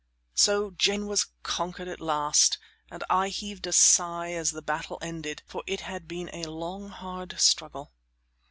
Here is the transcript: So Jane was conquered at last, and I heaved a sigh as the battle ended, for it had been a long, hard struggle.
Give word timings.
So 0.33 0.71
Jane 0.71 1.05
was 1.05 1.27
conquered 1.43 1.87
at 1.87 2.01
last, 2.01 2.57
and 2.89 3.03
I 3.07 3.29
heaved 3.29 3.67
a 3.67 3.71
sigh 3.71 4.31
as 4.31 4.49
the 4.49 4.63
battle 4.63 4.97
ended, 4.99 5.43
for 5.45 5.61
it 5.67 5.81
had 5.81 6.07
been 6.07 6.27
a 6.33 6.49
long, 6.49 6.89
hard 6.89 7.39
struggle. 7.39 7.93